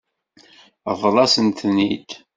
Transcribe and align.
Ṛḍel-asent-ten-id. 0.93 2.09